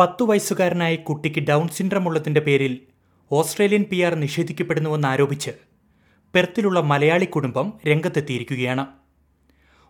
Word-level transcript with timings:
പത്തു 0.00 0.24
വയസ്സുകാരനായ 0.24 0.96
കുട്ടിക്ക് 0.96 1.40
ഡൗൺ 1.40 1.68
സിൻഡ്രം 1.68 2.08
ഉള്ളതിന്റെ 2.08 2.40
പേരിൽ 2.40 2.80
ഓസ്ട്രേലിയൻ 3.32 3.84
പി 3.90 3.96
ആർ 3.96 4.14
നിഷേധിക്കപ്പെടുന്നുവെന്നാരോപിച്ച് 4.14 5.50
പെർത്തിലുള്ള 6.34 6.80
മലയാളി 6.80 7.24
കുടുംബം 7.24 7.72
രംഗത്തെത്തിയിരിക്കുകയാണ്. 7.86 8.86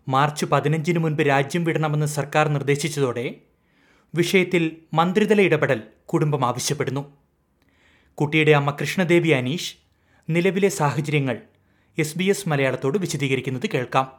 മാർച്ച് 0.08 0.46
പതിനഞ്ചിന് 0.46 0.98
മുൻപ് 0.98 1.22
രാജ്യം 1.22 1.64
വിടണമെന്ന് 1.64 2.06
സർക്കാർ 2.06 2.49
നിർദ്ദേശിച്ചതോടെ 2.49 3.35
വിഷയത്തിൽ 4.14 4.76
മന്ത്രിതല 4.94 5.40
ഇടപെടൽ 5.40 5.82
കുടുംബം 6.06 6.45
ആവശ്യപ്പെടുന്നു. 6.45 7.17
കുട്ടിയുടെ 8.14 8.50
അമ്മ 8.50 8.77
കൃഷ്ണദേവി 8.81 9.28
അനീഷ് 9.28 9.77
നിലവിലെ 10.31 10.68
സാഹചര്യങ്ങൾ 10.68 11.38
എസ് 11.99 12.18
ബി 12.18 12.24
എസ് 12.24 12.49
മലയാളത്തോട് 12.49 12.99
വിശദീകരിക്കുന്നത് 12.99 13.71
കേൾക്കാം. 13.74 14.13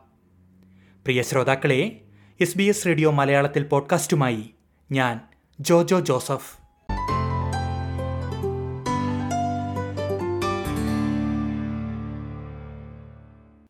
പ്രിയ 1.05 1.21
ശ്രോതാക്കളെ 1.21 2.01
എസ് 2.41 2.57
ബി 2.57 2.63
എസ് 2.63 2.85
റേഡിയോ 2.85 3.11
മലയാളത്തിൽ 3.11 3.63
പോഡ്കാസ്റ്റുമായി 3.63 4.49
ഞാൻ 4.91 5.30
ജോജോ 5.67 5.99
ജോസഫ്. 5.99 6.49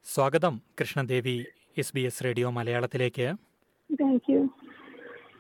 സ്വാഗതം 0.04 0.62
Krishnadevi 0.80 1.46
S 1.78 1.96
B 1.96 2.02
S 2.02 2.24
radio 2.24 2.50
മലയാളത്തിലേക്ക്. 2.50 3.28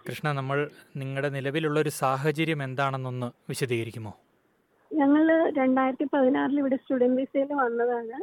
കൃഷ്ണ 0.08 0.32
നമ്മൾ 0.32 0.70
നിങ്ങളുടെ 0.96 1.30
നിലവിലുള്ള 1.30 1.80
ഒരു 1.80 1.90
സാഹചര്യം 1.90 2.64
എന്താണെന്നൊന്ന് 2.64 3.32
വിശദീകരിക്കുമോ? 3.50 4.14
ഞങ്ങൾ 4.94 5.54
രണ്ടായിരത്തി 5.58 6.04
പതിനാറിൽ 6.04 6.60
ഇവിടെ 6.60 6.76
സ്റ്റുഡന്റ് 6.76 7.22
വിസയിൽ 7.22 7.54
വന്നതാണ്. 7.54 8.20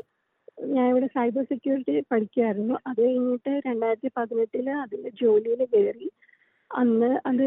ഞാൻ 0.62 0.88
ഇവിടെ 0.88 1.06
സൈബർ 1.06 1.42
സെക്യൂരിറ്റി 1.42 2.04
പഠിക്കുമായിരുന്നു 2.12 2.74
അത് 2.86 3.00
കഴിഞ്ഞിട്ട് 3.00 3.60
രണ്ടായിരത്തി 3.66 4.10
പതിനെട്ടിൽ 4.16 4.70
അതിന്റെ 4.70 5.10
ജോലിയിൽ 5.22 5.64
കയറി. 5.64 6.10
അന്ന് 6.70 7.10
അത് 7.28 7.44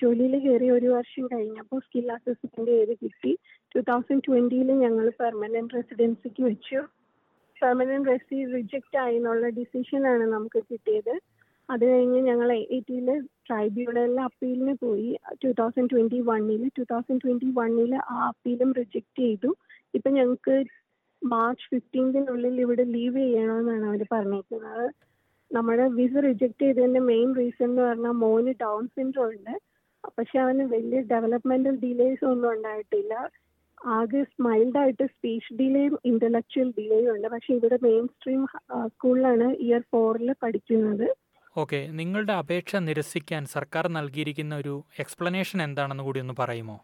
ജോലിയിൽ 0.00 0.34
കയറി 0.44 0.68
ഒരു 0.70 0.88
വർഷം 0.94 1.24
കഴിഞ്ഞപ്പോൾ 1.32 1.80
സ്കിൽ 1.86 2.06
അസസ്മെന്റ് 2.14 2.70
ചെയ്ത് 2.70 2.94
കിട്ടി. 3.02 3.32
ടു 3.74 3.80
തൗസൻഡ് 3.90 4.24
ട്വന്റിയിൽ 4.26 4.70
ഞങ്ങൾ 4.84 5.06
പെർമനന്റ് 5.20 5.74
റെസിഡൻസിക്ക് 5.74 6.42
വെച്ചു. 6.42 6.80
പെർമനന്റ് 7.56 8.10
റെസി 8.12 8.38
റിജക്റ്റ് 8.54 8.98
ആയി 9.04 9.16
എന്നുള്ള 9.16 9.50
ആണ് 10.12 10.24
നമുക്ക് 10.34 10.60
കിട്ടിയത്. 10.70 11.14
അത് 11.68 11.84
കഴിഞ്ഞ് 11.90 12.18
ഞങ്ങൾ 12.20 12.48
എയ്റ്റിയിൽ 12.54 13.06
ട്രൈബ്യൂണലിൽ 13.48 14.18
അപ്പീലിന് 14.28 14.74
പോയി 14.82 15.10
ടു 15.42 15.50
തൗസൻഡ് 15.60 15.90
ട്വന്റി 15.92 16.18
വണ്ണിൽ 16.30 16.64
ടു 16.78 16.82
തൗസൻഡ് 16.90 17.22
ട്വന്റി 17.24 17.48
വണ്ണിൽ 17.60 17.92
ആ 18.04 18.16
അപ്പീലും 18.30 18.70
റിജക്റ്റ് 18.80 19.22
ചെയ്തു. 19.22 19.50
ഇപ്പം 19.94 20.12
ഞങ്ങൾക്ക് 20.18 20.56
മാർച്ച് 21.22 21.66
ഫിഫ്റ്റീൻത്തിനുള്ളിൽ 21.72 22.56
ഇവിടെ 22.64 22.84
ലീവ് 22.94 23.18
ചെയ്യണമെന്നാണ് 23.18 23.86
അവർ 23.90 24.02
പറഞ്ഞിരിക്കുന്നത് 24.12 24.86
നമ്മുടെ 25.54 25.86
വിസ 25.98 26.14
റിജക്ട് 26.26 26.62
ചെയ്തതിന്റെ 26.62 27.00
മെയിൻ 27.12 27.28
റീസൺ 27.36 27.64
എന്ന് 27.64 27.82
പറഞ്ഞാൽ 27.82 28.14
മോന് 28.24 28.52
ഡൗൺ 28.62 28.84
സിൻഡ്രോം 28.86 29.30
ഉണ്ട്. 29.34 29.54
പക്ഷെ 30.18 30.36
അവന് 30.38 30.64
വലിയ 30.74 31.00
ഡെവലപ്മെന്റൽ 31.12 31.76
ഡിലേസ് 31.84 32.24
ഒന്നും 32.30 32.48
ഉണ്ടായിട്ടില്ല. 32.52 33.14
ആകെ 33.96 34.20
മൈൽഡ് 34.40 34.78
ആയിട്ട് 34.78 35.04
സ്പീച്ച് 35.06 35.54
ഡിലേയും 35.54 35.94
ഇന്റലക്ച്വൽ 36.04 36.68
ഡിലേയും 36.78 37.10
ഉണ്ട്. 37.14 37.28
പക്ഷെ 37.28 37.50
ഇവിടെ 37.54 37.78
മെയിൻ 37.82 38.04
സ്ട്രീം 38.14 38.42
സ്കൂളിലാണ് 38.86 39.48
ഇയർ 39.66 39.82
ഫോറിൽ 39.92 40.30
പഠിക്കുന്നത്. 40.42 41.06
ഓക്കെ 41.56 41.80
നിങ്ങളുടെ 41.98 42.32
അപേക്ഷ 42.32 42.76
നിരസിക്കാൻ 42.86 43.42
സർക്കാർ 43.56 43.84
നൽകിയിരിക്കുന്ന 43.98 44.54
ഒരു 44.56 44.74
എക്സ്പ്ലനേഷൻ 45.02 45.58
എന്താണെന്ന് 45.62 46.04
കൂടി 46.04 46.20
ഒന്ന് 46.20 46.34
പറയുമോ? 46.38 46.76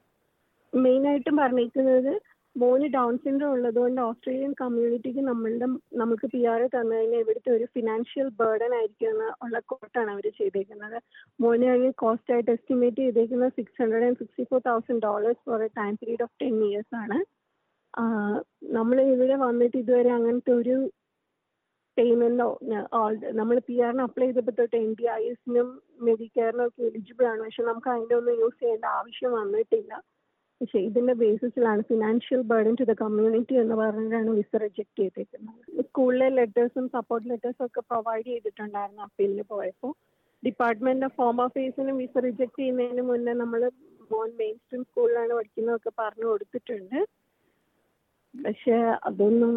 മെയിൻ 0.72 1.02
ആയിട്ടും 1.10 1.36
പറഞ്ഞിരിക്കുന്നത് 1.36 2.12
മോന് 2.56 2.86
ഡൗൺ 2.94 3.14
സിൻഡ്രോം 3.24 3.52
ഉള്ളതുകൊണ്ട് 3.54 4.00
ഓസ്ട്രേലിയൻ 4.06 4.52
കമ്മ്യൂണിറ്റിക്ക് 4.60 5.22
നമ്മളുടെ 5.28 5.66
നമുക്ക് 6.00 6.26
പി 6.32 6.40
ആർ 6.52 6.60
തന്നു 6.74 6.94
കഴിഞ്ഞാൽ 6.96 7.20
ഇവിടുത്തെ 7.24 7.50
ഒരു 7.56 7.66
ഫിനാൻഷ്യൽ 7.74 8.28
ബേർഡൻ 8.40 8.72
ആയിരിക്കും 8.78 9.08
എന്ന് 9.12 9.28
ഉള്ള 9.44 9.58
കോട്ടാണ് 9.72 10.10
അവർ 10.14 10.26
ചെയ്തേക്കുന്നത്. 10.40 10.96
മോനെ 11.42 11.68
അതിന് 11.74 11.92
കോസ്റ്റ് 12.04 12.32
ആയിട്ട് 12.36 12.50
എസ്റ്റിമേറ്റ് 12.56 13.00
ചെയ്തേക്കുന്നത് 13.06 13.54
six 13.58 13.78
hundred 13.82 14.06
and 14.08 14.20
sixty 14.22 14.46
four 14.50 14.62
thousand 14.68 15.02
dollars 15.08 15.42
for 15.48 15.62
a 15.68 15.70
time 15.80 15.94
period 16.02 16.24
of 16.26 16.34
ten 16.42 16.56
years 16.68 16.94
ആണ് 17.02 17.18
നമ്മൾ 18.78 18.96
ഇവിടെ 19.14 19.36
വന്നിട്ട് 19.46 19.76
ഇതുവരെ 19.82 20.10
അങ്ങനത്തെ 20.18 20.52
ഒരു 20.60 20.74
പേയ്മെന്റോ 21.96 22.48
നമ്മൾ 23.40 23.56
പി 23.68 23.74
ആറിന് 23.86 24.04
അപ്ലൈ 24.08 24.26
ചെയ്തപ്പോൾ 24.28 24.54
തൊട്ട് 24.60 24.76
എൻ 24.84 24.90
ഡി 24.98 25.06
ഐ 25.16 25.22
എസിനും 25.32 25.68
മെഡിക്കെയറിനും 26.06 26.64
ഒക്കെ 26.68 26.82
എലിജിബിൾ 26.88 27.24
ആണ്. 27.32 27.40
പക്ഷെ 27.46 27.64
നമുക്ക് 27.70 27.90
അതിന്റെ 27.94 28.14
ഒന്നും 28.20 28.36
യൂസ് 28.42 28.58
ചെയ്യേണ്ട 28.62 28.86
ആവശ്യം 28.98 29.32
വന്നിട്ടില്ല. 29.40 29.92
പക്ഷെ 30.60 30.78
ഇതിന്റെ 30.88 31.14
ബേസിസിലാണ് 31.20 31.82
financial 31.90 32.40
burden 32.50 32.74
to 32.80 32.84
the 32.90 32.94
community 33.02 33.54
എന്ന് 33.62 33.76
പറഞ്ഞിട്ടാണ് 33.80 34.30
വിസ 34.38 34.52
റിജക്ട് 34.62 34.98
ചെയ്തേക്കുന്നത്. 35.00 35.60
സ്കൂളിലെ 35.86 36.28
ലെറ്റേഴ്സും 36.38 36.86
സപ്പോർട്ട് 36.96 37.26
ലെറ്റേഴ്സും 37.30 37.64
ഒക്കെ 37.66 37.82
പ്രൊവൈഡ് 37.90 38.26
ചെയ്തിട്ടുണ്ടായിരുന്നു 38.32 39.02
അപ്പീലിന് 39.06 39.44
പോയപ്പോൾ. 39.52 39.92
ഡിപ്പാർട്ട്മെന്റ് 40.42 41.06
ഓഫ് 41.08 41.16
ഹോം 41.22 41.40
അഫേഴ്സിനും 41.44 41.96
വിസ 42.02 42.14
റിജക്ട് 42.26 42.58
ചെയ്യുന്നതിന് 42.60 43.04
മുന്നേ 43.10 43.32
നമ്മൾ 43.42 43.62
മോൻ 44.10 44.30
മെയിൻ 44.40 44.54
സ്ട്രീം 44.60 44.82
സ്കൂളിലാണ് 44.88 45.32
പഠിക്കുന്നതൊക്കെ 45.38 45.92
പറഞ്ഞു 46.02 46.26
കൊടുത്തിട്ടുണ്ട്. 46.30 46.98
പക്ഷെ 48.34 48.76
അതൊന്നും 49.08 49.52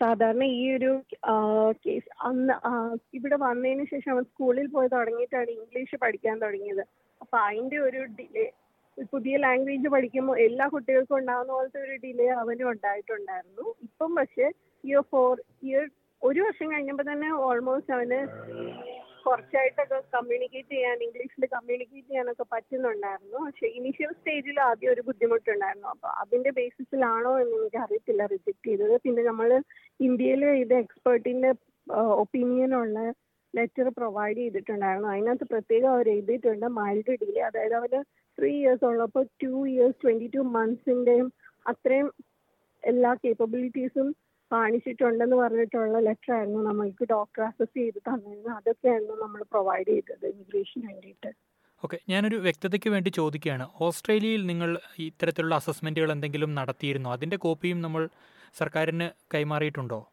സാധാരണ 0.00 0.44
ഈ 0.58 0.62
ഒരു 0.76 0.92
കേസ് 1.84 2.10
അന്ന് 2.28 2.54
ഇവിടെ 3.18 3.36
വന്നതിന് 3.46 3.84
ശേഷം 3.92 4.10
അവൻ 4.14 4.24
സ്കൂളിൽ 4.30 4.66
പോയി 4.74 4.88
തുടങ്ങിയിട്ടാണ് 4.96 5.50
ഇംഗ്ലീഷ് 5.58 5.96
പഠിക്കാൻ 6.04 6.36
തുടങ്ങിയത്. 6.44 6.84
അപ്പൊ 7.20 7.36
അതിന്റെ 7.48 7.78
ഒരു 7.88 8.00
ഡിലേ 8.18 8.46
പുതിയ 9.12 9.34
ലാംഗ്വേജ് 9.44 9.88
പഠിക്കുമ്പോൾ 9.94 10.36
എല്ലാ 10.46 10.64
കുട്ടികൾക്കും 10.72 11.16
ഉണ്ടാകുന്ന 11.18 11.52
പോലത്തെ 11.56 11.78
ഒരു 11.86 11.94
ഡിലേ 12.04 12.26
അവനും 12.42 12.68
ഉണ്ടായിട്ടുണ്ടായിരുന്നു. 12.72 13.66
ഇപ്പം 13.86 14.10
പക്ഷെ 14.18 14.46
ഇയർ 14.84 15.02
ഫോർ 15.12 15.32
ഇയർ 15.68 15.84
ഒരു 16.22 16.40
വർഷം 16.46 16.66
കഴിഞ്ഞപ്പോൾ 16.72 17.06
തന്നെ 17.12 17.28
ഓൾമോസ്റ്റ് 17.46 17.94
അവന് 17.96 18.20
കുറച്ചായിട്ടൊക്കെ 19.24 19.98
കമ്മ്യൂണിക്കേറ്റ് 20.14 20.72
ചെയ്യാൻ 20.74 20.98
ഇംഗ്ലീഷിൽ 21.06 21.44
കമ്മ്യൂണിക്കേറ്റ് 21.54 22.08
ചെയ്യാനൊക്കെ 22.08 22.44
പറ്റുന്നുണ്ടായിരുന്നു. 22.54 23.38
പക്ഷെ 23.46 23.66
ഇനീഷ്യൽ 23.78 24.12
സ്റ്റേജിൽ 24.18 24.56
ആദ്യം 24.68 24.92
ഒരു 24.94 25.02
ബുദ്ധിമുട്ടുണ്ടായിരുന്നു. 25.08 25.88
അപ്പൊ 25.94 26.08
അതിന്റെ 26.22 26.50
ബേസിസിലാണോ 26.60 27.32
എന്ന് 27.42 27.56
എനിക്ക് 27.60 27.80
അറിയത്തില്ല 27.84 28.22
റിജക്ട് 28.32 28.66
ചെയ്തത്. 28.68 28.94
പിന്നെ 29.04 29.24
നമ്മൾ 29.30 29.50
ഇന്ത്യയിൽ 30.08 30.42
ഇത് 30.64 30.74
എക്സ്പേർട്ടിന്റെ 30.84 31.52
ഒപ്പീനിയൻ 32.22 32.72
ഉള്ള 32.80 32.98
ലെറ്റർ 33.54 33.86
പ്രൊവൈഡ് 33.98 34.38
ചെയ്തിട്ടുണ്ടായിരുന്നു. 34.42 35.08
അതിനകത്ത് 35.14 35.46
പ്രത്യേകം 35.54 35.90
അവർ 35.94 36.06
എഴുതിയിട്ടുണ്ട് 36.16 36.66
മൈൽഡ് 36.80 37.14
ഡിലേ 37.22 37.42
അതായത് 37.50 37.76
അവർ 37.80 37.94
ത്രീ 38.38 38.50
ഇയേഴ്സ് 38.50 38.84
ഉള്ളപ്പോൾ 38.84 39.24
ടു 39.44 39.68
ഇയേഴ്സ് 39.68 40.02
ട്വന്റി 40.02 40.26
ടു 40.26 40.38
മന്ത്സിന്റെയും 40.38 41.32
അത്രയും 41.66 42.12
എല്ലാ 42.84 43.14
കേപ്പബിലിറ്റീസും 43.14 44.16
കാണിച്ചിട്ടുണ്ടെന്ന് 44.52 45.36
പറഞ്ഞിട്ടുള്ള 45.36 45.98
ലെറ്റർ 45.98 46.34
ആയിരുന്നു 46.34 46.58
നമ്മൾക്ക് 46.58 47.04
ഡോക്ടർ 47.10 47.42
അസസ് 47.42 47.76
ചെയ്ത് 47.76 47.96
തന്നിരുന്നത്. 47.96 48.56
അതൊക്കെയായിരുന്നു 48.56 49.14
നമ്മൾ 49.14 49.42
പ്രൊവൈഡ് 49.42 49.86
ചെയ്തത് 49.86 50.26
ഇമിഗ്രേഷന് 50.26 50.86
വേണ്ടിയിട്ട്. 50.86 51.32
ഓക്കെ 51.84 51.98
ഞാനൊരു 52.08 52.36
വ്യക്തതയ്ക്ക് 52.36 52.90
വേണ്ടി 52.90 53.10
ചോദിക്കുകയാണ്. 53.10 53.68
ഓസ്ട്രേലിയയിൽ 53.80 54.46
നിങ്ങൾ 54.46 54.78
ഇത്തരത്തിലുള്ള 54.98 55.54
അസസ്മെന്റുകൾ 55.54 56.12
എന്തെങ്കിലും 56.12 56.54
നടത്തിയിരുന്നോ? 56.54 57.12
അതിന്റെ 57.12 57.36
കോപ്പിയും 57.36 57.80
നമ്മൾ 57.80 58.08
സർക്കാരിന് 58.54 59.10
കൈമാറിയിട്ടുണ്ടോ? 59.34 60.11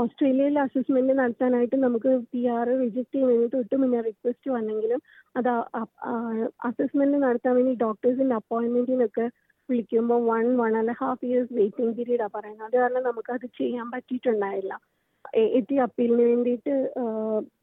ഓസ്ട്രേലിയയിൽ 0.00 0.56
അസസ്മെന്റ് 0.58 1.14
നടത്താനായിട്ട് 1.18 1.76
നമുക്ക് 1.76 2.10
പി 2.32 2.40
ആർ 2.54 2.66
റിജക്ട് 2.82 3.14
ചെയ്യുന്നതിന് 3.14 3.48
തൊട്ട് 3.54 3.76
മുന്നേ 3.82 4.00
റിക്വസ്റ്റ് 4.08 4.48
വന്നെങ്കിലും 4.56 5.00
അത് 5.38 5.50
അസസ്മെന്റ് 6.68 7.18
നടത്താൻ 7.26 7.54
വേണ്ടി 7.58 7.74
ഡോക്ടേഴ്സിന്റെ 7.84 8.36
അപ്പോയിന്റ്മെന്റിനൊക്കെ 8.40 9.26
വിളിക്കുമ്പോൾ 9.68 10.20
one 10.30 10.46
one 10.62 10.72
and 10.80 10.94
half 11.00 11.24
years 11.28 11.52
waiting 11.58 11.94
പീരീഡാണ് 11.98 12.34
പറയുന്നത്. 12.36 12.66
അത് 12.68 12.76
കാരണം 12.82 13.20
അത് 13.36 13.46
ചെയ്യാൻ 13.60 13.86
പറ്റിയിട്ടുണ്ടായില്ല. 13.94 14.72
എത്തി 15.58 15.76
അപ്പീലിന് 15.84 16.24
വേണ്ടിയിട്ട് 16.30 16.74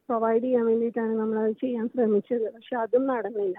പ്രൊവൈഡ് 0.07 0.43
ചെയ്യാൻ 0.45 0.63
വേണ്ടിയിട്ടാണ് 0.69 1.37
അത് 1.43 1.53
ചെയ്യാൻ 1.63 1.85
ശ്രമിച്ചത്. 1.93 2.47
പക്ഷെ 2.55 2.75
അതും 2.83 3.03
നടന്നില്ല. 3.13 3.57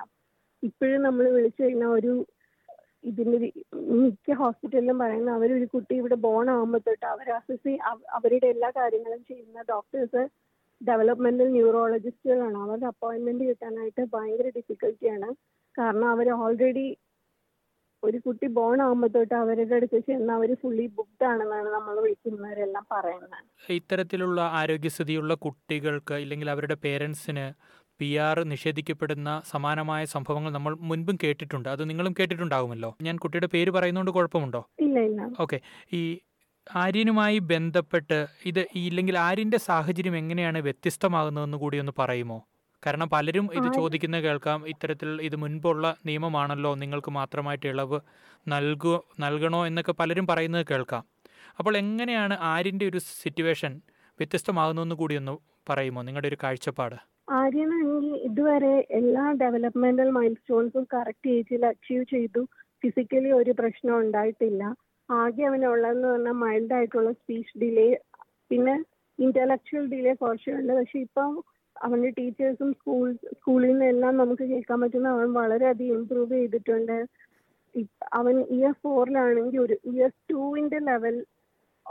ഇപ്പോഴും 0.63 1.01
നമ്മൾ 1.07 1.25
വിളിച്ചു 1.37 1.61
കഴിഞ്ഞാൽ 1.63 1.93
ഒരു 1.99 2.13
ഇതിന്റെ 3.05 3.39
മിക്ക 4.01 4.35
ഹോസ്പിറ്റലിലും 4.35 4.99
പറയുന്ന 4.99 5.31
അവരൊരു 5.31 5.65
കുട്ടി 5.65 5.95
ഇവിടെ 5.95 6.15
ബോൺ 6.27 6.51
ആകുമ്പോൾ 6.51 6.79
തൊട്ട് 6.79 7.07
അവർ 7.07 7.29
അസസ് 7.31 7.73
അവരുടെ 8.13 8.47
എല്ലാ 8.47 8.71
കാര്യങ്ങളും 8.77 9.23
ചെയ്യുന്ന 9.29 9.65
ഡോക്ടേഴ്സ് 9.69 10.23
ഡെവലപ്മെന്റൽ 10.81 11.49
ന്യൂറോളജിസ്റ്റുകളാണ് 11.53 12.59
അവരുടെ 12.59 12.87
അപ്പോയിന്റ്മെന്റ് 12.87 13.45
കിട്ടാനായിട്ട് 13.45 14.05
ഭയങ്കര 14.15 14.49
ഡിഫിക്കൽറ്റിയാണ് 14.57 15.29
കാരണം 15.75 16.09
അവർ 16.11 16.29
ഓൾറെഡി 16.33 16.87
ഒരു 18.03 18.19
കുട്ടി 18.19 18.47
ബോൺ 18.47 18.79
ആകുമ്പോൾ 18.83 19.07
തൊട്ട് 19.09 19.35
അവരുടെ 19.35 19.75
അടുത്ത് 19.75 19.99
ചെന്ന് 20.07 20.33
അവർ 20.33 20.51
ഫുള്ളി 20.55 20.87
ബുക്ക്ഡ് 20.97 21.25
ആണെന്നാണ് 21.25 21.69
നമ്മൾ 21.69 21.95
വിളിക്കുന്നവരെല്ലാം 22.01 22.85
പറയുന്നത്. 22.91 23.37
ഇത്തരത്തിലുള്ള 23.71 24.41
ആരോഗ്യസ്ഥിതിയുള്ള 24.61 25.35
കുട്ടികൾക്ക് 25.35 26.15
ഇല്ലെങ്കിൽ 26.15 26.51
അവരുടെ 26.51 26.75
പേരൻസിന് 26.75 27.47
പി 28.03 28.15
ആർ 28.15 28.43
നിഷേധിക്കപ്പെടുന്ന 28.43 29.43
സമാനമായ 29.51 30.05
സംഭവങ്ങൾ 30.05 30.51
നമ്മൾ 30.51 30.77
മുൻപും 30.81 31.19
കേട്ടിട്ടുണ്ട്. 31.23 31.69
അത് 31.69 31.91
നിങ്ങളും 31.91 32.15
കേട്ടിട്ടുണ്ടാകുമല്ലോ 32.21 32.97
ഞാൻ 33.03 33.17
കുട്ടിയുടെ 33.17 33.47
പേര് 33.47 33.71
പറയുന്നതുകൊണ്ട് 33.71 34.11
കുഴപ്പമുണ്ടോ? 34.11 34.71
ഓക്കെ. 35.41 35.61
ഈ 35.93 36.19
ആര്യനുമായി 36.75 37.39
ബന്ധപ്പെട്ട് 37.39 38.27
ഇത് 38.45 38.67
ഇല്ലെങ്കിൽ 38.75 39.19
ആര്യന്റെ 39.19 39.59
സാഹചര്യം 39.59 40.17
എങ്ങനെയാണ് 40.17 40.59
വ്യത്യസ്തമാകുന്നതെന്ന് 40.59 41.59
കൂടി 41.59 41.79
ഒന്ന് 41.79 41.93
പറയുമോ? 41.99 42.45
കാരണം 42.87 43.11
പലരും 43.11 43.49
ഇത് 43.53 43.73
ചോദിക്കുന്ന 43.73 44.21
കേൾക്കാം. 44.21 44.69
ഇത്തരത്തിൽ 44.69 45.23
ഇത് 45.23 45.37
മുൻപുള്ള 45.37 45.97
നിയമമാണല്ലോ 46.07 46.75
നിങ്ങൾക്ക് 46.75 47.11
മാത്രമായിട്ട് 47.11 47.67
ഇളവ് 47.67 48.01
നൽകു 48.49 49.05
നൽകണോ 49.21 49.67
എന്നൊക്കെ 49.67 49.93
പലരും 49.93 50.27
പറയുന്നത് 50.27 50.67
കേൾക്കാം. 50.71 51.05
അപ്പോൾ 51.59 51.77
എങ്ങനെയാണ് 51.77 52.37
ആര്യന്റെ 52.41 52.89
ഒരു 52.89 52.99
സിറ്റുവേഷൻ 52.99 53.81
വ്യത്യസ്തമാകുന്നതെന്ന് 53.91 54.95
കൂടി 54.95 55.15
ഒന്ന് 55.15 55.39
പറയുമോ? 55.69 56.03
നിങ്ങളുടെ 56.03 56.29
ഒരു 56.29 56.37
കാഴ്ചപ്പാട്. 56.43 57.12
ആര്യനാണെങ്കിൽ 57.29 58.15
ഇതുവരെ 58.29 58.75
എല്ലാ 58.99 59.25
ഡെവലപ്മെന്റൽ 59.43 60.09
മൈൽ 60.17 60.33
സ്റ്റോൺസും 60.35 60.85
കറക്റ്റ് 60.95 61.31
ഏജിൽ 61.37 61.63
അച്ചീവ് 61.67 62.05
ചെയ്തു. 62.13 62.43
ഫിസിക്കലി 62.83 63.31
ഒരു 63.33 63.53
പ്രശ്നം 63.61 63.95
ഉണ്ടായിട്ടില്ല. 64.03 64.63
ആകെ 65.09 65.45
അവനുള്ളതെന്ന് 65.51 66.09
പറഞ്ഞാൽ 66.09 66.37
മൈൽഡ് 66.43 66.75
ആയിട്ടുള്ള 66.79 67.11
സ്പീച്ച് 67.13 67.55
ഡിലേ 67.63 67.89
പിന്നെ 68.51 68.75
ഇന്റലക്ച്വൽ 69.19 69.85
ഡിലേ 69.93 70.13
കുറച്ചുണ്ട് 70.23 70.73
പക്ഷെ 70.79 70.99
ഇപ്പം 71.07 71.33
അവന്റെ 71.77 72.11
ടീച്ചേഴ്സും 72.19 72.71
സ്കൂൾ 72.79 73.05
സ്കൂളിൽ 73.35 73.71
നിന്ന് 73.71 73.87
എല്ലാം 73.93 74.15
നമുക്ക് 74.17 74.45
കേൾക്കാൻ 74.51 74.79
പറ്റുന്ന 74.83 75.09
അവൻ 75.17 75.29
വളരെയധികം 75.41 75.95
ഇമ്പ്രൂവ് 75.99 76.35
ചെയ്തിട്ടുണ്ട്. 76.35 76.97
അവൻ 78.13 78.35
ഇയർ 78.57 78.73
ഫോറിലാണെങ്കിൽ 78.83 79.61
ഒരു 79.67 79.77
ഇയർ 79.93 80.11
ടൂവിന്റെ 80.31 80.79
ലെവൽ 80.89 81.17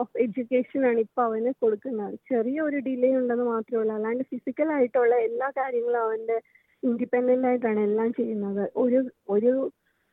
ഓഫ് 0.02 0.16
എഡ്യൂക്കേഷൻ 0.24 0.82
ആണ് 0.90 1.00
ഇപ്പൊ 1.06 1.22
അവന് 1.30 1.52
കൊടുക്കുന്നത്. 1.64 2.16
ചെറിയ 2.32 2.58
ഒരു 2.68 2.78
ഡിലേ 2.88 3.12
ഉണ്ടെന്ന് 3.20 3.46
മാത്രമേ 3.54 3.80
ഉള്ളൂ 3.82 3.94
അല്ലാണ്ട് 3.98 4.24
ഫിസിക്കൽ 4.32 4.70
ആയിട്ടുള്ള 4.78 5.16
എല്ലാ 5.28 5.48
കാര്യങ്ങളും 5.60 6.02
അവന്റെ 6.06 6.38
ഇൻഡിപെൻഡന്റ് 6.84 7.48
ആയിട്ടാണ് 7.50 7.82
എല്ലാം 7.90 8.10
ചെയ്യുന്നത്. 8.20 8.64
ഒരു 8.84 9.00
ഒരു 9.36 9.54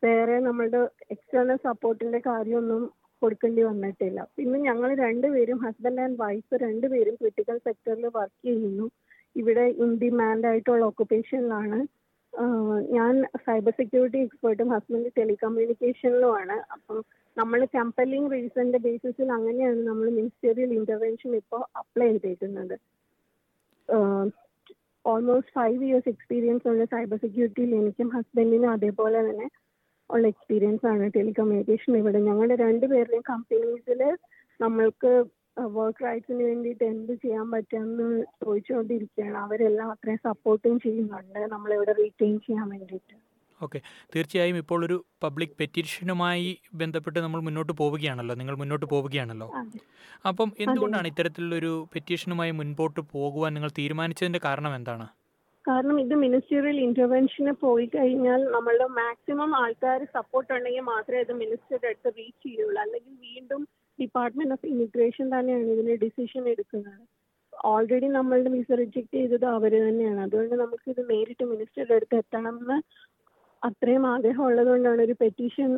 വേറെ 0.02 0.34
നമ്മളുടെ 0.48 0.80
എക്സ്റ്റേണൽ 1.14 1.58
സപ്പോർട്ടിന്റെ 1.68 2.18
കാര്യമൊന്നും 2.30 2.82
കൊടുക്കേണ്ടി 3.22 3.62
വന്നിട്ടില്ല. 3.68 4.20
പിന്നെ 4.36 4.58
ഞങ്ങൾ 4.68 4.90
രണ്ടുപേരും 5.04 5.58
ഹസ്ബൻഡ് 5.64 6.02
ആൻഡ് 6.04 6.18
വൈഫ് 6.24 6.54
രണ്ടുപേരും 6.64 7.14
ക്രിട്ടിക്കൽ 7.20 7.56
സെക്ടറിൽ 7.66 8.06
വർക്ക് 8.18 8.42
ചെയ്യുന്നു. 8.48 8.86
ഇവിടെ 9.36 9.64
ഇൻ 9.84 9.90
ഡിമാൻഡ് 10.02 10.46
ആയിട്ടുള്ള 10.50 10.84
ഒക്കുപേഷനിലാണ് 10.90 11.78
ഞാൻ 12.96 13.14
സൈബർ 13.46 13.72
സെക്യൂരിറ്റി 13.80 14.18
എക്സ്പേർട്ടും 14.18 14.68
ഹസ്ബൻഡ് 14.74 15.10
ടെലികമ്മ്യൂണിക്കേഷനിലുമാണ്. 15.18 16.56
അപ്പം 16.74 16.98
നമ്മൾ 17.36 17.60
കമ്പലിംഗ് 17.74 18.30
റീസന്റെ 18.32 18.78
ബേസിസിൽ 18.78 19.28
അങ്ങനെയാണ് 19.32 19.80
നമ്മൾ 19.88 20.06
മിനിസ്റ്റീരിയൽ 20.18 20.70
ഇന്റർവെൻഷൻ 20.78 21.30
ഇപ്പോൾ 21.36 21.62
അപ്ലൈ 21.80 22.08
ചെയ്തേക്കുന്നത്. 22.12 22.76
ഓൾമോസ്റ്റ് 25.04 25.54
ഫൈവ് 25.54 25.80
ഇയേഴ്സ് 25.84 26.10
എക്സ്പീരിയൻസ് 26.14 26.68
ഉള്ള 26.70 26.84
സൈബർ 26.94 27.18
സെക്യൂരിറ്റിയിൽ 27.24 27.72
എനിക്കും 27.74 28.08
ഹസ്ബൻഡിനും 28.16 28.70
അതേപോലെ 28.70 29.20
തന്നെ 29.28 29.48
ഉള്ള 30.10 30.24
എക്സ്പീരിയൻസ് 30.34 30.86
ആണ് 30.86 31.04
ടെലികമ്മ്യൂണിക്കേഷൻ 31.16 31.92
ഇവിടെ. 32.00 32.18
ഞങ്ങളുടെ 32.28 32.56
രണ്ടുപേരുടെയും 32.66 33.24
കമ്പനീസിൽ 33.32 34.02
നമ്മൾക്ക് 34.60 35.10
വർക്ക് 35.76 36.04
റൈറ്റ്സിന് 36.04 36.44
വേണ്ടിയിട്ട് 36.44 36.84
എന്ത് 36.84 37.12
ചെയ്യാൻ 37.12 37.50
പറ്റുമെന്ന് 37.50 38.24
ചോദിച്ചുകൊണ്ടിരിക്കുകയാണ്. 38.44 39.36
അവരെല്ലാം 39.36 39.90
അത്രയും 39.90 40.18
സപ്പോർട്ടും 40.24 40.80
ചെയ്യുന്നുണ്ട്. 40.80 41.38
നമ്മളിവിടെ 41.38 41.92
റീറ്റെയിൻ 41.92 42.38
ചെയ്യാൻ 42.38 42.68
വേണ്ടിയിട്ട്. 42.68 43.16
ഓക്കെ 43.62 43.78
തീർച്ചയായും 44.14 44.56
ഇപ്പോൾ 44.56 44.84
ഒരു 44.84 45.04
പബ്ലിക് 45.22 45.54
പെറ്റീഷനുമായി 45.60 46.58
ബന്ധപ്പെട്ട് 46.74 47.18
നമ്മൾ 47.18 47.40
മുന്നോട്ട് 47.40 47.72
പോവുകയാണല്ലോ. 47.72 48.34
നിങ്ങൾ 48.34 48.56
മുന്നോട്ട് 48.56 48.86
പോവുകയാണല്ലോ. 48.86 49.52
അപ്പം 50.26 50.52
എന്തുകൊണ്ടാണ് 50.60 51.06
ഇത്തരത്തിലുള്ളൊരു 51.06 51.88
പെറ്റീഷനുമായി 51.94 52.50
മുൻപോട്ട് 52.50 53.00
പോകുവാൻ 53.00 53.54
നിങ്ങൾ 53.54 53.70
തീരുമാനിച്ചതിന്റെ 53.78 54.40
കാരണം 54.44 54.74
എന്താണ്? 54.74 55.06
കാരണം 55.68 56.00
ഇത് 56.00 56.14
മിനിസ്റ്റീരിയൽ 56.14 56.80
ഇന്റർവെൻഷന് 56.80 57.50
പോയി 57.50 57.86
കഴിഞ്ഞാൽ 57.86 58.44
നമ്മളുടെ 58.44 58.86
മാക്സിമം 58.86 59.56
ആൾക്കാർ 59.56 60.04
സപ്പോർട്ട് 60.04 60.52
ഉണ്ടെങ്കിൽ 60.52 60.80
മാത്രമേ 60.80 61.20
ഇത് 61.20 61.32
മിനിസ്റ്ററുടെ 61.32 61.86
അടുത്ത് 61.86 62.12
റീച്ച് 62.18 62.48
ചെയ്യുള്ളൂ. 62.48 62.80
അല്ലെങ്കിൽ 62.80 63.14
വീണ്ടും 63.14 63.68
ഡിപ്പാർട്ട്മെന്റ് 63.98 64.54
ഓഫ് 64.56 64.66
ഇമിഗ്രേഷൻ 64.66 65.26
തന്നെയാണ് 65.34 65.70
ഇതിന് 65.74 65.94
ഡിസിഷൻ 66.04 66.42
എടുക്കുന്നത്. 66.48 67.02
ഓൾറെഡി 67.70 68.08
നമ്മളുടെ 68.16 68.50
വിസ 68.56 68.70
റിജക്ട് 68.80 69.14
ചെയ്തത് 69.18 69.46
അവർ 69.56 69.72
തന്നെയാണ്. 69.86 70.20
അതുകൊണ്ട് 70.26 70.54
നമുക്ക് 70.54 70.86
ഇത് 70.92 71.02
നേരിട്ട് 71.12 71.44
മിനിസ്റ്ററുടെ 71.52 71.94
അടുത്ത് 71.98 72.18
എത്തണം 72.22 72.56
എന്ന് 72.62 72.76
അത്രയും 73.62 74.04
ആഗ്രഹം 74.12 74.44
ഉള്ളതുകൊണ്ടാണ് 74.48 75.00
ഒരു 75.02 75.14
പെറ്റീഷൻ 75.22 75.70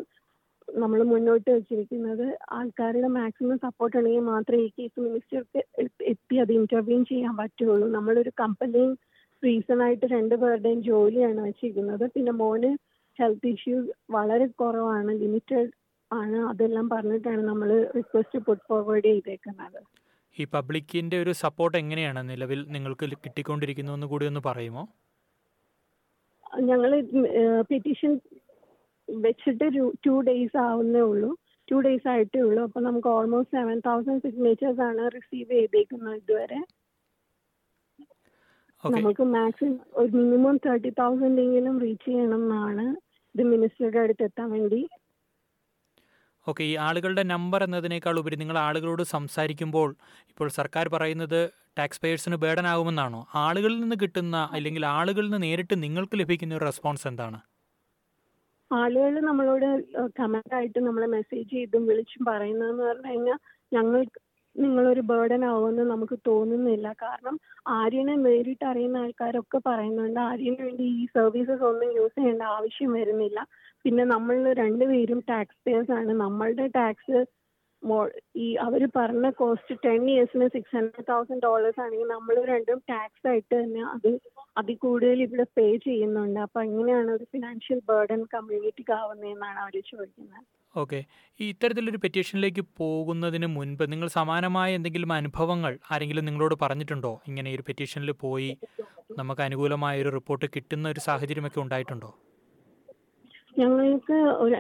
നമ്മൾ 0.69 1.00
മുന്നോട്ട് 1.12 1.49
വെച്ചിരിക്കുന്നത്. 1.50 2.26
ആൾക്കാരുടെ 2.58 3.08
മാക്സിമം 3.19 3.56
സപ്പോർട്ട് 3.64 3.96
ഉണ്ടെങ്കിൽ 3.99 4.26
മാത്രമേ 4.32 4.62
ഈ 4.64 4.69
കേസ് 4.78 4.99
മിനിസ്റ്റർക്ക് 5.06 5.61
എത്തി 6.12 6.37
അത് 6.43 6.52
ഇന്റർവ്യൂ 6.52 6.99
ചെയ്യാൻ 7.12 7.34
പറ്റുള്ളൂ. 7.37 7.87
നമ്മളൊരു 7.96 8.32
കമ്പലിങ് 8.43 8.94
റീസൺ 9.43 9.78
ആയിട്ട് 9.82 10.06
രണ്ടു 10.06 10.34
പേരുടെയും 10.34 10.81
ജോലിയാണ് 10.90 11.40
വെച്ചിരിക്കുന്നത്. 11.49 12.05
പിന്നെ 12.14 12.32
മോന് 12.43 12.70
ഹെൽത്ത് 13.19 13.50
ഇഷ്യൂസ് 13.55 13.90
വളരെ 14.11 14.46
കുറവാണ്. 14.61 15.12
ലിമിറ്റഡ് 15.22 15.70
ആണ്. 16.12 16.38
അതെല്ലാം 16.50 16.88
പറഞ്ഞിട്ടാണ് 16.88 17.42
നമ്മൾ 17.48 17.70
റിക്വസ്റ്റ് 17.96 18.38
പുട്ട് 18.38 18.64
ഫോർവേഡ് 18.68 19.04
ചെയ്തേക്കുന്നത്. 19.04 19.80
ഈ 20.38 20.44
പബ്ലിക്കിന്റെ 20.54 21.16
ഒരു 21.22 21.32
സപ്പോർട്ട് 21.42 21.78
എങ്ങനെയാണ്? 21.78 22.20
നിലവിൽ 22.30 22.60
നിങ്ങൾക്ക് 22.68 23.06
കിട്ടിക്കൊണ്ടിരിക്കുന്നു 23.24 23.92
എന്ന് 23.92 24.06
കൂടി 24.06 24.26
ഒന്ന് 24.26 24.40
പറയുമോ? 24.46 24.84
ഞങ്ങൾ 26.60 26.90
പെറ്റീഷൻ 27.70 28.12
വെച്ചിട്ട് 29.08 29.66
ടു 30.06 30.14
ഡേയ്സ് 30.20 30.58
ആവുന്നേ 30.58 31.00
ഉള്ളൂ. 31.00 31.30
ടു 31.70 31.76
ഡേയ്സ് 31.86 32.08
ആയിട്ടേ 32.08 32.40
ഉള്ളൂ. 32.40 32.62
അപ്പൊ 32.62 32.80
നമുക്ക് 32.80 33.08
ഓൾമോസ്റ്റ് 33.08 33.56
സെവൻ 33.56 33.78
തൗസൻഡ് 33.86 34.22
സിഗ്നേച്ചേഴ്സ് 34.22 34.80
ആണ് 34.80 35.10
റിസീവ് 35.14 35.50
ചെയ്തേക്കുന്നത് 35.50 36.16
ഇതുവരെ. 36.16 36.60
നമുക്ക് 38.84 39.22
മാക്സിമം 39.22 39.80
ഒരു 40.00 40.10
മിനിമം 40.18 40.56
തേർട്ടി 40.56 40.90
തൗസൻഡ് 40.98 41.40
എങ്കിലും 41.40 41.80
റീച്ച് 41.80 42.06
ചെയ്യണം 42.06 42.42
എന്നാണ് 42.42 42.84
ഇത് 43.34 43.42
മിനിസ്റ്ററുടെ 43.42 44.00
അടുത്ത് 44.04 44.22
എത്താൻ 44.22 44.48
വേണ്ടി. 44.50 44.80
ഓക്കെ 46.46 46.62
ഈ 46.64 46.75
ആളുകളുടെ 46.81 47.22
നമ്പർ 47.32 47.60
എന്നതിനേക്കാൾ 47.62 48.19
ഉപരി 48.20 48.37
നിങ്ങൾ 48.37 48.58
ആളുകളോട് 48.58 49.02
സംസാരിക്കുമ്പോൾ 49.14 49.88
ഇപ്പോൾ 50.31 50.48
സർക്കാർ 50.50 50.87
പറയുന്നത് 50.88 51.40
ടാക്സ് 51.78 52.00
പേയേഴ്സിന് 52.02 52.37
ബേഡൻ 52.37 52.66
ആകുമെന്നാണോ? 52.66 53.20
ആളുകളിൽ 53.42 53.76
നിന്ന് 53.81 53.96
കിട്ടുന്ന 54.02 54.37
അല്ലെങ്കിൽ 54.52 54.84
ആളുകളിൽ 54.92 55.28
നിന്ന് 55.28 55.42
നേരിട്ട് 55.42 55.75
നിങ്ങൾക്ക് 55.82 56.16
ലഭിക്കുന്ന 56.20 56.56
ഒരു 56.56 56.64
റെസ്പോൺസ് 56.64 57.06
എന്താണ്? 57.10 57.38
ആളുകൾ 58.70 59.14
നമ്മളോട് 59.28 59.69
കമന്റ് 60.19 60.54
ആയിട്ട് 60.54 60.81
നമ്മളെ 60.81 61.06
മെസ്സേജ് 61.14 61.48
ചെയ്തും 61.54 61.84
വിളിച്ചും 61.88 62.22
പറയുന്നതെന്ന് 62.25 62.84
പറഞ്ഞു 62.84 63.10
കഴിഞ്ഞാൽ 63.10 63.38
ഞങ്ങൾ 63.72 64.00
നിങ്ങളൊരു 64.64 65.02
ബേർഡൻ 65.10 65.42
ആവുമെന്ന് 65.50 65.84
നമുക്ക് 65.92 66.16
തോന്നുന്നില്ല. 66.28 66.88
കാരണം 67.02 67.36
ആര്യനെ 67.78 68.14
നേരിട്ട് 68.26 68.64
അറിയുന്ന 68.70 69.02
ആൾക്കാരൊക്കെ 69.04 69.60
പറയുന്നുണ്ട് 69.68 70.20
ആര്യന് 70.20 70.60
വേണ്ടി 70.66 70.86
ഈ 71.00 71.04
സർവീസസ് 71.16 71.64
ഒന്നും 71.70 71.90
യൂസ് 71.98 72.16
ചെയ്യേണ്ട 72.18 72.44
ആവശ്യം 72.56 72.92
വരുന്നില്ല. 72.98 73.40
പിന്നെ 73.84 74.04
നമ്മൾ 74.14 74.36
രണ്ടുപേരും 74.62 75.20
ടാക്സ് 75.30 75.60
പേയേഴ്സ് 75.66 75.92
ആണ്. 75.98 76.14
നമ്മളുടെ 76.24 76.66
ടാക്സ് 76.78 77.18
ഈ 78.44 78.46
അവർ 78.64 78.82
പറഞ്ഞ 78.96 79.26
കോസ്റ്റ് 79.38 79.74
ടെൻ 79.84 80.02
ഇയേഴ്സിന് 80.14 80.46
സിക്സ് 80.54 80.74
ഹൺഡ്രഡ് 80.76 81.06
തൗസൻഡ് 81.10 81.42
ഡോളേഴ്സ് 81.44 81.80
ആണെങ്കിൽ 81.84 82.10
നമ്മൾ 82.16 82.36
രണ്ടും 82.52 82.78
ടാക്സ് 82.90 83.26
ആയിട്ട് 83.30 83.52
തന്നെ 83.54 83.82
അത് 83.94 84.08
അതിൽ 84.60 84.76
കൂടുതൽ 84.84 85.22
ഇവിടെ 85.26 85.46
പേ 85.56 85.66
ചെയ്യുന്നുണ്ട്. 85.86 86.40
അപ്പൊ 86.46 86.60
എങ്ങനെയാണ് 86.68 87.10
ഒരു 87.16 87.26
ഫിനാൻഷ്യൽ 87.34 87.80
ബേർഡൻ 87.90 88.22
കമ്മ്യൂണിറ്റിക്ക് 88.34 88.94
ആവുന്നതെന്നാണ് 89.00 89.58
അവർ 89.64 89.76
ചോദിക്കുന്നത്. 89.92 90.44
ഓക്കെ. 90.75 90.99
ഈ 91.40 91.44
ഇത്തരത്തിലൊരു 91.49 91.99
പെറ്റീഷനിലേക്ക് 92.02 92.62
പോകുന്നതിന് 92.81 93.46
മുൻപ് 93.56 93.84
നിങ്ങൾ 93.93 94.08
സമാനമായ 94.17 94.75
എന്തെങ്കിലും 94.78 95.12
അനുഭവങ്ങൾ 95.12 95.72
ആരെങ്കിലും 95.93 96.25
നിങ്ങളോട് 96.28 96.55
പറഞ്ഞിട്ടുണ്ടോ? 96.62 97.12
ഇങ്ങനെ 97.28 97.55
ഒരു 97.56 97.64
പെറ്റീഷനിൽ 97.69 98.11
പോയി 98.25 98.50
നമുക്ക് 99.19 99.43
അനുകൂലമായ 99.46 100.02
ഒരു 100.02 100.11
റിപ്പോർട്ട് 100.19 100.46
കിട്ടുന്ന 100.56 100.89
ഒരു 100.89 101.00
സാഹചര്യമൊക്കെ 101.06 101.60
ഉണ്ടായിട്ടുണ്ടോ? 101.60 102.10
ഞങ്ങൾക്ക് 103.58 104.17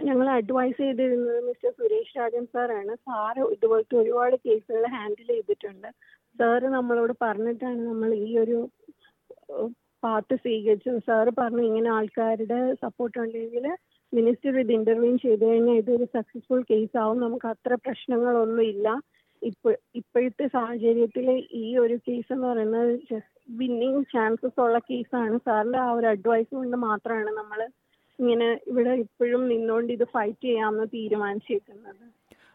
ഞങ്ങൾ 0.08 0.26
അഡ്വൈസ് 0.38 0.76
ചെയ്തിരുന്നത് 0.76 1.38
മിസ്റ്റർ 1.48 1.70
സുരേഷ് 1.78 2.16
രാജൻ 2.18 2.44
സാറാണ്. 2.54 2.94
സാറ് 3.08 3.42
ഇതുപോലത്തെ 3.54 3.96
ഒരുപാട് 4.02 4.36
കേസുകൾ 4.46 4.84
ഹാൻഡിൽ 4.96 5.28
ചെയ്തിട്ടുണ്ട്. 5.34 5.88
സാറ് 6.40 6.66
നമ്മളോട് 6.76 7.14
പറഞ്ഞിട്ടാണ് 7.22 7.80
നമ്മൾ 7.90 8.10
ഈ 8.26 8.28
ഒരു 8.38 8.58
പാർട്ട് 10.04 10.34
സ്വീകരിച്ചത്. 10.42 10.98
സാറ് 11.08 11.30
പറഞ്ഞു 11.38 11.62
ഇങ്ങനെ 11.70 11.90
ആൾക്കാരുടെ 11.98 12.60
സപ്പോർട്ട് 12.82 13.16
ഉണ്ടെങ്കിൽ 13.24 13.66
മിനിസ്റ്റർ 14.12 14.58
ഇത് 14.60 14.72
ഇന്റർവ്യൂ 14.72 15.16
ചെയ്തു 15.16 15.44
കഴിഞ്ഞാൽ 15.44 15.76
ഇതൊരു 15.76 16.06
സക്സസ്ഫുൾ 16.16 16.62
കേസ് 16.70 16.96
ആവും. 17.02 17.18
നമുക്ക് 17.20 17.46
അത്ര 17.46 17.74
പ്രശ്നങ്ങളൊന്നും 17.86 18.64
ഇല്ല. 18.72 18.88
ഇപ്പൊ 19.42 19.68
ഇപ്പോഴത്തെ 19.94 20.46
സാഹചര്യത്തിൽ 20.46 21.26
ഈ 21.62 21.66
ഒരു 21.78 21.94
കേസ് 22.08 22.32
എന്ന് 22.32 22.46
പറയുന്നത് 22.46 22.90
വിന്നിങ് 23.60 24.02
ചാൻസസ് 24.14 24.60
ഉള്ള 24.60 24.78
കേസാണ് 24.88 25.36
സാറിന്റെ 25.46 25.78
ആ 25.78 25.90
ഒരു 25.92 26.06
അഡ്വൈസ് 26.06 26.50
കൊണ്ട് 26.54 26.76
മാത്രമാണ് 26.88 27.30
നമ്മൾ 27.30 27.60
ഇങ്ങനെ 28.18 28.48
ഇവിടെ 28.70 28.92
ഇപ്പോഴും 29.04 29.42
നിന്നുകൊണ്ട് 29.48 29.92
ഇത് 29.92 30.04
ഫൈറ്റ് 30.04 30.42
ചെയ്യാമെന്ന് 30.42 30.86
തീരുമാനിച്ചിരിക്കുന്നത് 30.96 32.04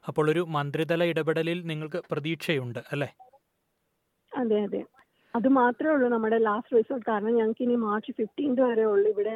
അപ്പോൾ 0.08 0.26
ഒരു 0.32 0.42
മന്ത്രിതല 0.56 1.04
ഇടപെടലിൽ 1.04 1.60
നിങ്ങൾക്ക് 1.68 2.00
പ്രതീക്ഷയുണ്ട് 2.12 2.80
അല്ലേ? 2.92 3.10
അതെ 4.32 4.58
അതെ. 4.64 4.82
അത് 5.34 5.48
മാത്രമേ 5.62 5.94
ഉള്ളൂ 5.94 6.08
നമ്മുടെ 6.08 6.38
ലാസ്റ്റ് 6.38 6.76
റിസൾട്ട് 6.78 7.06
കാരണം 7.08 7.34
ഞങ്ങൾക്ക് 7.36 7.64
ഇനി 7.64 7.76
മാർച്ച് 7.88 8.12
ഫിഫ്റ്റീൻത് 8.12 8.62
വരെ 8.62 8.86
ഉള്ളൂ. 8.86 9.08
ഇവിടെ 9.10 9.34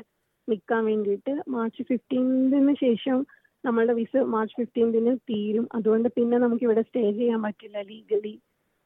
നിൽക്കാൻ 0.51 0.81
വേണ്ടിയിട്ട് 0.89 1.33
മാർച്ച് 1.55 1.83
ഫിഫ്റ്റീൻതിന് 1.89 2.73
ശേഷം 2.85 3.17
നമ്മളുടെ 3.65 3.93
വിസ 3.99 4.17
മാർച്ച് 4.35 4.55
ഫിഫ്റ്റീൻതിന് 4.59 5.13
തീരും. 5.29 5.65
അതുകൊണ്ട് 5.75 6.07
പിന്നെ 6.17 6.37
നമുക്ക് 6.43 6.63
ഇവിടെ 6.67 6.83
സ്റ്റേ 6.87 7.03
ചെയ്യാൻ 7.19 7.39
പറ്റില്ല. 7.45 7.77
ലീഗലി 7.91 8.33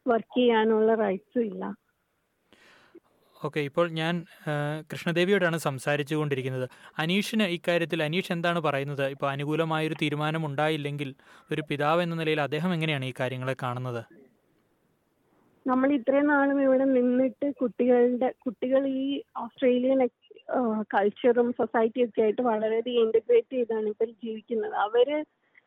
വർക്ക് 0.05 0.35
ചെയ്യാനുള്ള 0.37 0.95
റൈറ്റ്സും 1.03 1.45
ഇല്ല. 1.51 1.63
ഓക്കെ 3.45 3.61
ഇപ്പോൾ 3.67 3.85
ഞാൻ 3.99 4.13
കൃഷ്ണദേവിയോടാണ് 4.91 5.57
സംസാരിച്ചു 5.67 6.15
കൊണ്ടിരിക്കുന്നത് 6.15 6.67
അനീഷിന് 7.03 7.45
ഇക്കാര്യത്തിൽ 7.55 8.03
അനീഷ് 8.03 8.31
എന്താണ് 8.35 8.59
പറയുന്നത്? 8.67 9.05
ഇപ്പോൾ 9.15 9.29
അനുകൂലമായൊരു 9.31 9.95
തീരുമാനം 10.01 10.43
ഉണ്ടായില്ലെങ്കിൽ 10.49 11.09
ഒരു 11.51 11.63
പിതാവ് 11.69 12.03
എന്ന 12.05 12.17
നിലയിൽ 12.21 12.41
അദ്ദേഹം 12.41 12.73
എങ്ങനെയാണ് 12.73 13.07
ഈ 13.11 13.13
കാര്യങ്ങളെ 13.19 13.55
കാണുന്നത്? 13.63 14.03
നമ്മൾ 15.65 15.89
ഇത്രയും 15.97 16.27
നാളും 16.27 16.57
ഇവിടെ 16.63 16.85
നിന്നിട്ട് 16.95 17.47
കുട്ടികളുടെ 17.59 18.29
കുട്ടികൾ 18.45 18.81
ഈ 19.03 19.05
ഓസ്ട്രേലിയൻ 19.43 19.99
കൾച്ചറും 20.93 21.47
സൊസൈറ്റിയും 21.59 22.09
ഒക്കെ 22.09 22.21
ആയിട്ട് 22.25 22.43
വളരെയധികം 22.51 23.03
ഇന്റഗ്രേറ്റ് 23.05 23.53
ചെയ്താണ് 23.57 23.87
ഇപ്പോൾ 23.93 24.09
ജീവിക്കുന്നത്. 24.23 24.75
അവർ 24.85 25.07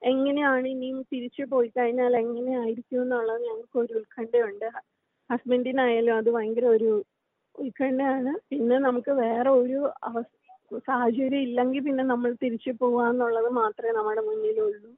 എങ്ങനെയാണ് 0.03 0.67
ഇനിയും 0.69 0.99
തിരിച്ചു 1.13 1.45
പോയി 1.53 1.69
കഴിഞ്ഞാൽ 1.77 2.15
എങ്ങനെയായിരിക്കും 2.17 3.03
എന്നുള്ളത് 3.03 3.41
ഞങ്ങൾക്ക് 3.49 3.79
ഒരു 3.85 3.95
ഉത്കണ്ഠയുണ്ട്. 4.01 4.69
ഹസ്ബൻഡിനായാലും 5.31 6.15
അത് 6.17 6.29
ഭയങ്കര 6.37 6.67
ഒരു 6.77 6.91
ഉത്കണ്ഠയാണ്. 7.55 8.33
പിന്നെ 8.51 8.79
നമുക്ക് 8.79 9.13
വേറെ 9.25 9.51
ഒരു 9.63 9.79
അവസ്ഥ 10.09 10.33
സാഹചര്യം 10.89 11.43
ഇല്ലെങ്കിൽ 11.49 11.83
പിന്നെ 11.85 12.05
നമ്മൾ 12.05 12.31
തിരിച്ചു 12.45 12.73
പോവാന്നുള്ളത് 12.81 13.51
മാത്രമേ 13.61 13.93
നമ്മുടെ 13.99 14.23
മുന്നിലുള്ളൂ. 14.29 14.91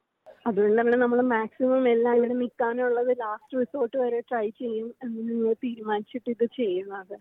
അതുകൊണ്ട് 0.46 0.78
തന്നെ 0.80 0.96
നമ്മൾ 0.96 1.20
മാക്സിമം 1.34 1.84
എല്ലാം 1.88 2.14
ഇവിടെ 2.16 2.34
നിൽക്കാനുള്ളത് 2.42 3.10
ലാസ്റ്റ് 3.22 3.58
റിസോർട്ട് 3.60 3.96
വരെ 3.96 4.20
ട്രൈ 4.20 4.46
ചെയ്യും 4.60 4.88
എന്ന് 5.04 5.20
നിങ്ങൾ 5.30 5.52
തീരുമാനിച്ചിട്ട് 5.64 6.28
ഇത് 6.30 6.46
ചെയ്യുന്നത്. 6.60 7.16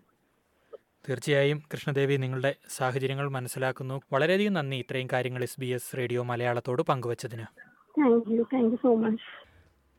തീർച്ചയായും 1.08 1.62
കൃഷ്ണദേവി 1.72 2.16
നിങ്ങളുടെ 2.16 2.54
സാഹചര്യങ്ങൾ 2.76 3.28
മനസ്സിലാക്കുന്നു. 3.28 4.00
വളരെയധികം 4.12 4.52
നന്ദി 4.52 4.76
ഇത്രയും 4.76 5.08
കാര്യങ്ങൾ 5.12 5.42
എസ് 5.42 5.60
ബി 5.60 5.66
എസ് 5.66 5.96
റേഡിയോ 5.98 6.22
മലയാളത്തോട് 6.22 6.82
പങ്കുവച്ചതിന്. 6.82 7.46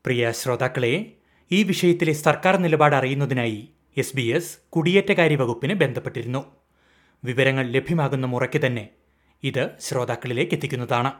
പ്രിയ 0.04 0.30
ശ്രോതാക്കളെ 0.30 0.94
ഈ 1.50 1.62
വിഷയത്തിലെ 1.62 2.12
സർക്കാർ 2.12 2.56
നിലപാട് 2.56 2.96
അറിയുന്നതിനായി 2.96 3.60
എസ് 3.96 4.16
ബി 4.16 4.26
എസ് 4.36 4.58
കുടിയേറ്റകാര്യ 4.68 5.36
വകുപ്പിന് 5.36 5.74
ബന്ധപ്പെട്ടിരുന്നു. 5.74 6.42
വിവരങ്ങൾ 7.24 7.64
ലഭ്യമാകുന്ന 7.76 8.26
മുറയ്ക്ക് 8.26 8.66
തന്നെ 8.66 8.84
ഇത് 9.42 9.70
ശ്രോതാക്കളിലേക്ക് 9.80 10.54
എത്തിക്കുന്നതാണ്. 10.54 11.12